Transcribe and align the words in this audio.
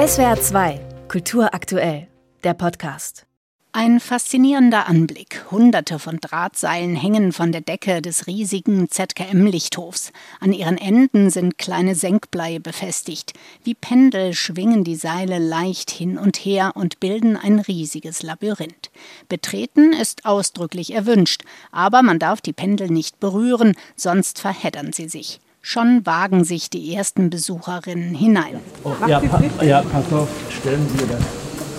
SWR 0.00 0.40
2, 0.40 0.80
Kultur 1.08 1.52
aktuell, 1.52 2.08
der 2.42 2.54
Podcast. 2.54 3.26
Ein 3.72 4.00
faszinierender 4.00 4.88
Anblick. 4.88 5.44
Hunderte 5.50 5.98
von 5.98 6.16
Drahtseilen 6.16 6.96
hängen 6.96 7.32
von 7.34 7.52
der 7.52 7.60
Decke 7.60 8.00
des 8.00 8.26
riesigen 8.26 8.88
ZKM-Lichthofs. 8.88 10.12
An 10.40 10.54
ihren 10.54 10.78
Enden 10.78 11.28
sind 11.28 11.58
kleine 11.58 11.94
Senkbleie 11.94 12.60
befestigt. 12.60 13.34
Wie 13.62 13.74
Pendel 13.74 14.32
schwingen 14.32 14.84
die 14.84 14.96
Seile 14.96 15.38
leicht 15.38 15.90
hin 15.90 16.16
und 16.16 16.38
her 16.38 16.72
und 16.76 16.98
bilden 17.00 17.36
ein 17.36 17.58
riesiges 17.58 18.22
Labyrinth. 18.22 18.90
Betreten 19.28 19.92
ist 19.92 20.24
ausdrücklich 20.24 20.94
erwünscht, 20.94 21.42
aber 21.72 22.02
man 22.02 22.18
darf 22.18 22.40
die 22.40 22.54
Pendel 22.54 22.88
nicht 22.88 23.20
berühren, 23.20 23.74
sonst 23.96 24.38
verheddern 24.38 24.94
sie 24.94 25.10
sich. 25.10 25.40
Schon 25.62 26.04
wagen 26.06 26.44
sich 26.44 26.70
die 26.70 26.94
ersten 26.94 27.30
Besucherinnen 27.30 28.14
hinein. 28.14 28.60
Oh, 28.82 28.92
ja, 29.06 29.20
pa 29.20 29.64
ja, 29.64 29.82
pass 29.82 30.12
auf, 30.12 30.28
stellen 30.50 30.86
Sie 30.88 31.06
das, 31.06 31.20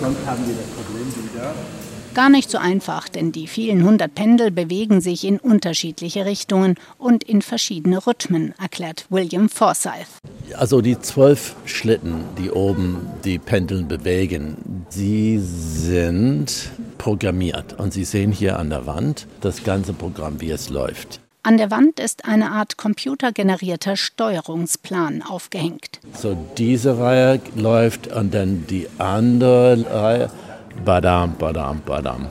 sonst 0.00 0.26
haben 0.26 0.46
wir 0.46 0.54
das 0.54 0.66
Problem 0.66 1.06
wieder. 1.32 1.54
Gar 2.14 2.28
nicht 2.28 2.50
so 2.50 2.58
einfach, 2.58 3.08
denn 3.08 3.32
die 3.32 3.46
vielen 3.46 3.84
hundert 3.84 4.14
Pendel 4.14 4.50
bewegen 4.50 5.00
sich 5.00 5.24
in 5.24 5.38
unterschiedliche 5.38 6.26
Richtungen 6.26 6.74
und 6.98 7.24
in 7.24 7.40
verschiedene 7.40 8.06
Rhythmen, 8.06 8.54
erklärt 8.60 9.06
William 9.08 9.48
Forsyth. 9.48 10.18
Also 10.54 10.82
die 10.82 11.00
zwölf 11.00 11.56
Schlitten, 11.64 12.24
die 12.38 12.50
oben 12.50 13.06
die 13.24 13.38
Pendeln 13.38 13.88
bewegen, 13.88 14.84
sie 14.90 15.38
sind 15.38 16.70
programmiert. 17.02 17.80
Und 17.80 17.92
Sie 17.92 18.04
sehen 18.04 18.30
hier 18.30 18.60
an 18.60 18.70
der 18.70 18.86
Wand 18.86 19.26
das 19.40 19.64
ganze 19.64 19.92
Programm, 19.92 20.40
wie 20.40 20.52
es 20.52 20.68
läuft. 20.68 21.21
An 21.44 21.58
der 21.58 21.72
Wand 21.72 21.98
ist 21.98 22.24
eine 22.24 22.52
Art 22.52 22.76
computergenerierter 22.76 23.96
Steuerungsplan 23.96 25.22
aufgehängt. 25.22 25.98
So 26.14 26.36
diese 26.56 26.98
Reihe 26.98 27.40
läuft 27.56 28.06
und 28.06 28.32
dann 28.32 28.64
die 28.68 28.86
andere 28.98 29.84
Reihe 29.90 30.30
Badam, 30.84 31.36
badam, 31.36 31.82
badam. 31.84 32.28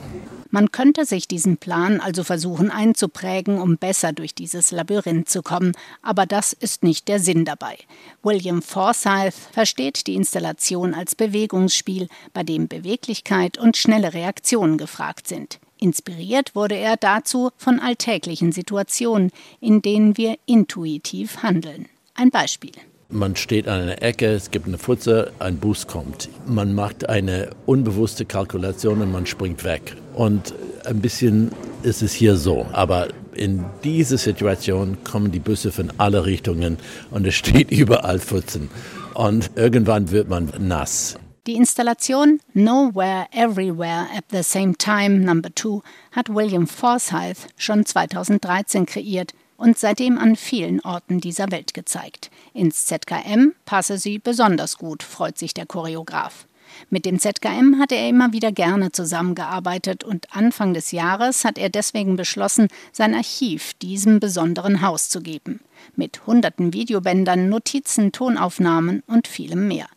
Man 0.50 0.70
könnte 0.70 1.06
sich 1.06 1.28
diesen 1.28 1.56
Plan 1.56 2.00
also 2.00 2.24
versuchen 2.24 2.70
einzuprägen, 2.70 3.58
um 3.58 3.78
besser 3.78 4.12
durch 4.12 4.34
dieses 4.34 4.70
Labyrinth 4.70 5.28
zu 5.28 5.42
kommen, 5.42 5.72
aber 6.02 6.26
das 6.26 6.52
ist 6.52 6.82
nicht 6.82 7.08
der 7.08 7.20
Sinn 7.20 7.46
dabei. 7.46 7.78
William 8.22 8.60
Forsyth 8.60 9.34
versteht 9.52 10.06
die 10.06 10.14
Installation 10.14 10.92
als 10.92 11.14
Bewegungsspiel, 11.14 12.08
bei 12.34 12.42
dem 12.42 12.68
Beweglichkeit 12.68 13.56
und 13.56 13.78
schnelle 13.78 14.12
Reaktionen 14.12 14.76
gefragt 14.76 15.26
sind. 15.26 15.58
Inspiriert 15.82 16.54
wurde 16.54 16.76
er 16.76 16.96
dazu 16.96 17.50
von 17.56 17.80
alltäglichen 17.80 18.52
Situationen, 18.52 19.32
in 19.60 19.82
denen 19.82 20.16
wir 20.16 20.36
intuitiv 20.46 21.42
handeln. 21.42 21.88
Ein 22.14 22.30
Beispiel. 22.30 22.70
Man 23.08 23.34
steht 23.34 23.66
an 23.66 23.82
einer 23.82 24.00
Ecke, 24.00 24.26
es 24.26 24.52
gibt 24.52 24.68
eine 24.68 24.78
Pfütze, 24.78 25.32
ein 25.40 25.58
Bus 25.58 25.88
kommt. 25.88 26.28
Man 26.46 26.72
macht 26.76 27.08
eine 27.08 27.50
unbewusste 27.66 28.24
Kalkulation 28.24 29.02
und 29.02 29.10
man 29.10 29.26
springt 29.26 29.64
weg. 29.64 29.96
Und 30.14 30.54
ein 30.84 31.00
bisschen 31.00 31.50
ist 31.82 32.00
es 32.00 32.12
hier 32.12 32.36
so. 32.36 32.64
Aber 32.72 33.08
in 33.34 33.64
dieser 33.82 34.18
Situation 34.18 34.98
kommen 35.02 35.32
die 35.32 35.40
Busse 35.40 35.72
von 35.72 35.92
alle 35.98 36.24
Richtungen 36.24 36.78
und 37.10 37.26
es 37.26 37.34
steht 37.34 37.70
überall 37.72 38.20
Pfützen. 38.20 38.70
Und 39.14 39.50
irgendwann 39.56 40.12
wird 40.12 40.28
man 40.28 40.52
nass. 40.60 41.16
Die 41.48 41.56
Installation 41.56 42.38
Nowhere 42.54 43.26
Everywhere 43.32 44.06
at 44.16 44.26
the 44.30 44.44
Same 44.44 44.76
Time 44.76 45.24
Number 45.24 45.50
2 45.52 45.80
hat 46.12 46.32
William 46.32 46.68
Forsyth 46.68 47.48
schon 47.56 47.84
2013 47.84 48.86
kreiert 48.86 49.34
und 49.56 49.76
seitdem 49.76 50.18
an 50.18 50.36
vielen 50.36 50.78
Orten 50.82 51.20
dieser 51.20 51.50
Welt 51.50 51.74
gezeigt. 51.74 52.30
Ins 52.54 52.86
ZKM 52.86 53.54
passe 53.64 53.98
sie 53.98 54.20
besonders 54.20 54.78
gut, 54.78 55.02
freut 55.02 55.36
sich 55.36 55.52
der 55.52 55.66
Choreograf. 55.66 56.46
Mit 56.90 57.06
dem 57.06 57.18
ZKM 57.18 57.76
hatte 57.80 57.96
er 57.96 58.08
immer 58.08 58.32
wieder 58.32 58.52
gerne 58.52 58.92
zusammengearbeitet 58.92 60.04
und 60.04 60.36
Anfang 60.36 60.74
des 60.74 60.92
Jahres 60.92 61.44
hat 61.44 61.58
er 61.58 61.70
deswegen 61.70 62.14
beschlossen, 62.14 62.68
sein 62.92 63.16
Archiv 63.16 63.74
diesem 63.74 64.20
besonderen 64.20 64.80
Haus 64.80 65.08
zu 65.08 65.20
geben. 65.20 65.58
Mit 65.96 66.24
hunderten 66.24 66.72
Videobändern, 66.72 67.48
Notizen, 67.48 68.12
Tonaufnahmen 68.12 69.02
und 69.08 69.26
vielem 69.26 69.66
mehr. 69.66 69.88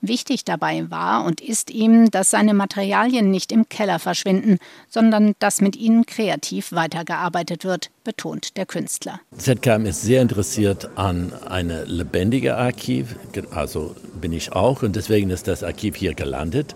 Wichtig 0.00 0.44
dabei 0.44 0.90
war 0.90 1.24
und 1.24 1.40
ist 1.40 1.70
ihm, 1.70 2.10
dass 2.10 2.30
seine 2.30 2.54
Materialien 2.54 3.30
nicht 3.30 3.52
im 3.52 3.68
Keller 3.68 3.98
verschwinden, 3.98 4.58
sondern 4.88 5.34
dass 5.38 5.60
mit 5.60 5.76
ihnen 5.76 6.06
kreativ 6.06 6.72
weitergearbeitet 6.72 7.64
wird, 7.64 7.90
betont 8.04 8.56
der 8.56 8.66
Künstler. 8.66 9.20
ZKM 9.36 9.86
ist 9.86 10.02
sehr 10.02 10.22
interessiert 10.22 10.90
an 10.96 11.32
eine 11.46 11.84
lebendige 11.84 12.56
Archiv, 12.56 13.16
also 13.50 13.94
bin 14.20 14.32
ich 14.32 14.52
auch 14.52 14.82
und 14.82 14.96
deswegen 14.96 15.30
ist 15.30 15.48
das 15.48 15.62
Archiv 15.62 15.96
hier 15.96 16.14
gelandet. 16.14 16.74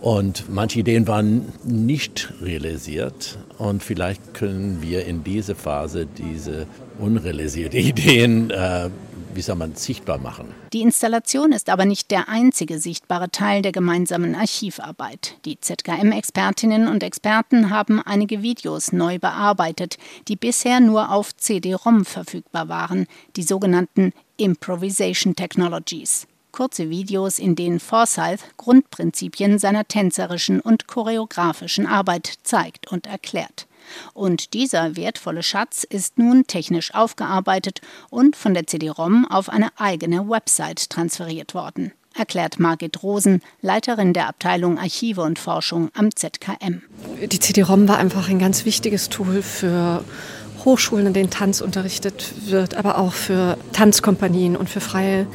Und 0.00 0.44
manche 0.48 0.80
Ideen 0.80 1.06
waren 1.06 1.52
nicht 1.62 2.32
realisiert 2.40 3.38
und 3.58 3.82
vielleicht 3.82 4.32
können 4.32 4.80
wir 4.80 5.04
in 5.04 5.24
dieser 5.24 5.54
Phase 5.54 6.06
diese 6.06 6.66
unrealisierten 6.98 7.78
Ideen 7.86 8.50
äh, 8.50 8.88
wie 9.34 9.42
soll 9.42 9.56
man, 9.56 9.74
sichtbar 9.74 10.18
machen. 10.18 10.46
Die 10.72 10.82
Installation 10.82 11.52
ist 11.52 11.68
aber 11.68 11.84
nicht 11.84 12.10
der 12.10 12.28
einzige 12.28 12.78
sichtbare 12.78 13.30
Teil 13.30 13.62
der 13.62 13.72
gemeinsamen 13.72 14.34
Archivarbeit. 14.34 15.36
Die 15.44 15.60
ZKM-Expertinnen 15.60 16.88
und 16.88 17.02
Experten 17.02 17.70
haben 17.70 18.00
einige 18.00 18.42
Videos 18.42 18.92
neu 18.92 19.18
bearbeitet, 19.18 19.98
die 20.28 20.36
bisher 20.36 20.80
nur 20.80 21.10
auf 21.12 21.36
CD-ROM 21.36 22.04
verfügbar 22.04 22.68
waren, 22.68 23.06
die 23.36 23.42
sogenannten 23.42 24.12
Improvisation 24.36 25.36
Technologies. 25.36 26.26
Kurze 26.52 26.90
Videos, 26.90 27.38
in 27.38 27.54
denen 27.54 27.78
Forsyth 27.78 28.40
Grundprinzipien 28.56 29.58
seiner 29.58 29.86
tänzerischen 29.86 30.60
und 30.60 30.88
choreografischen 30.88 31.86
Arbeit 31.86 32.34
zeigt 32.42 32.90
und 32.90 33.06
erklärt. 33.06 33.66
Und 34.14 34.54
dieser 34.54 34.96
wertvolle 34.96 35.42
Schatz 35.42 35.84
ist 35.84 36.18
nun 36.18 36.46
technisch 36.46 36.94
aufgearbeitet 36.94 37.80
und 38.10 38.36
von 38.36 38.54
der 38.54 38.66
CD-ROM 38.66 39.26
auf 39.26 39.48
eine 39.48 39.70
eigene 39.76 40.28
Website 40.28 40.90
transferiert 40.90 41.54
worden 41.54 41.92
erklärt 42.16 42.58
Margit 42.58 43.02
Rosen, 43.02 43.40
Leiterin 43.62 44.12
der 44.12 44.28
Abteilung 44.28 44.78
Archive 44.78 45.22
und 45.22 45.38
Forschung 45.38 45.90
am 45.94 46.14
ZKM. 46.14 46.82
Die 47.22 47.38
CD-ROM 47.38 47.88
war 47.88 47.98
einfach 47.98 48.28
ein 48.28 48.38
ganz 48.38 48.64
wichtiges 48.64 49.08
Tool 49.08 49.42
für 49.42 50.04
Hochschulen, 50.64 51.06
in 51.06 51.12
denen 51.12 51.30
Tanz 51.30 51.60
unterrichtet 51.60 52.32
wird, 52.46 52.74
aber 52.74 52.98
auch 52.98 53.12
für 53.12 53.56
Tanzkompanien 53.72 54.56
und 54.56 54.68
für 54.68 54.80
freie 54.80 55.26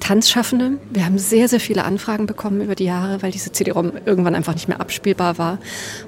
Tanzschaffende. 0.00 0.78
Wir 0.90 1.04
haben 1.04 1.18
sehr, 1.18 1.48
sehr 1.48 1.60
viele 1.60 1.84
Anfragen 1.84 2.26
bekommen 2.26 2.60
über 2.60 2.74
die 2.74 2.84
Jahre, 2.84 3.22
weil 3.22 3.32
diese 3.32 3.52
CD-ROM 3.52 3.92
irgendwann 4.04 4.34
einfach 4.34 4.54
nicht 4.54 4.68
mehr 4.68 4.80
abspielbar 4.80 5.38
war. 5.38 5.58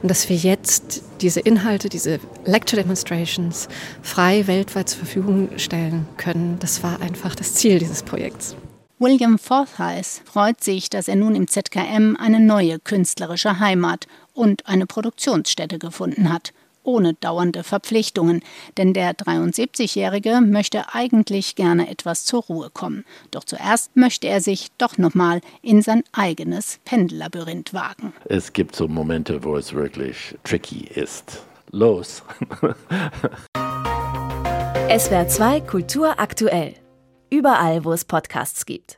Und 0.03 0.11
dass 0.11 0.29
wir 0.29 0.37
jetzt 0.37 1.03
diese 1.21 1.41
Inhalte, 1.41 1.89
diese 1.89 2.21
Lecture 2.45 2.83
Demonstrations 2.83 3.69
frei 4.03 4.47
weltweit 4.47 4.89
zur 4.89 4.99
Verfügung 4.99 5.49
stellen 5.57 6.07
können, 6.17 6.59
das 6.61 6.83
war 6.83 7.01
einfach 7.01 7.35
das 7.35 7.55
Ziel 7.55 7.79
dieses 7.79 8.03
Projekts. 8.03 8.57
William 8.99 9.39
Forsyth 9.39 10.23
freut 10.25 10.65
sich, 10.65 10.89
dass 10.89 11.07
er 11.07 11.17
nun 11.17 11.35
im 11.35 11.49
ZKM 11.49 12.17
eine 12.17 12.41
neue 12.41 12.79
künstlerische 12.79 13.59
Heimat 13.61 14.07
und 14.33 14.67
eine 14.67 14.87
Produktionsstätte 14.87 15.79
gefunden 15.79 16.33
hat 16.33 16.53
ohne 16.87 17.15
dauernde 17.15 17.63
Verpflichtungen, 17.63 18.43
denn 18.77 18.95
der 18.95 19.13
73-Jährige 19.13 20.41
möchte 20.41 20.95
eigentlich 20.95 21.57
gerne 21.57 21.91
etwas 21.91 22.25
zur 22.25 22.43
Ruhe 22.45 22.71
kommen. 22.71 23.05
Doch 23.31 23.45
zuerst 23.45 23.95
möchte 23.97 24.29
er 24.29 24.41
sich 24.41 24.69
doch 24.79 24.97
nochmal 24.99 25.41
in 25.63 25.83
sein 25.83 26.03
eigenes 26.13 26.79
Pendellabyrinth 26.85 27.75
wagen. 27.75 28.13
Es 28.25 28.53
gibt 28.53 28.77
so 28.77 28.89
Momente, 28.89 29.45
wo 29.45 29.57
es 29.57 29.73
wirklich 29.75 30.37
tricky 30.45 30.87
ist. 30.95 31.43
Los! 31.73 32.23
SWR 34.89 35.27
2 35.27 35.61
Kultur 35.63 36.21
aktuell. 36.21 36.75
Überall, 37.29 37.85
wo 37.85 37.93
es 37.93 38.05
Podcasts 38.05 38.65
gibt. 38.67 38.95